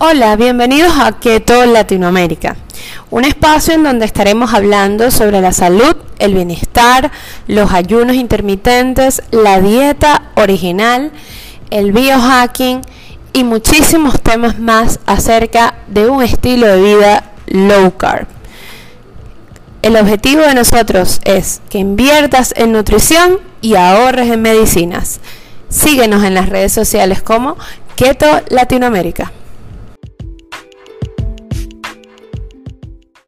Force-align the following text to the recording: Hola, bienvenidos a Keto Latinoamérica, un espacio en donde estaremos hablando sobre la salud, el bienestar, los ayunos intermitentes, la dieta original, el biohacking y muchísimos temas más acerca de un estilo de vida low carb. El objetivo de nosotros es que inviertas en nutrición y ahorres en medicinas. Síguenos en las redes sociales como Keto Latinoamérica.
Hola, 0.00 0.36
bienvenidos 0.36 0.92
a 0.96 1.18
Keto 1.18 1.66
Latinoamérica, 1.66 2.54
un 3.10 3.24
espacio 3.24 3.74
en 3.74 3.82
donde 3.82 4.06
estaremos 4.06 4.54
hablando 4.54 5.10
sobre 5.10 5.40
la 5.40 5.50
salud, 5.50 5.96
el 6.20 6.34
bienestar, 6.34 7.10
los 7.48 7.72
ayunos 7.72 8.14
intermitentes, 8.14 9.24
la 9.32 9.58
dieta 9.58 10.30
original, 10.36 11.10
el 11.70 11.90
biohacking 11.90 12.82
y 13.32 13.42
muchísimos 13.42 14.22
temas 14.22 14.60
más 14.60 15.00
acerca 15.04 15.74
de 15.88 16.08
un 16.08 16.22
estilo 16.22 16.68
de 16.68 16.80
vida 16.80 17.32
low 17.48 17.96
carb. 17.96 18.28
El 19.82 19.96
objetivo 19.96 20.42
de 20.42 20.54
nosotros 20.54 21.20
es 21.24 21.60
que 21.70 21.78
inviertas 21.78 22.54
en 22.56 22.70
nutrición 22.70 23.40
y 23.62 23.74
ahorres 23.74 24.30
en 24.30 24.42
medicinas. 24.42 25.18
Síguenos 25.68 26.22
en 26.22 26.34
las 26.34 26.48
redes 26.48 26.72
sociales 26.72 27.20
como 27.20 27.56
Keto 27.96 28.42
Latinoamérica. 28.50 29.32